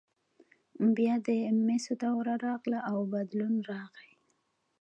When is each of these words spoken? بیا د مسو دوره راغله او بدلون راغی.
بیا 0.95 1.13
د 1.27 1.27
مسو 1.65 1.93
دوره 2.03 2.33
راغله 2.45 2.79
او 2.91 2.97
بدلون 3.13 3.55
راغی. 3.71 4.11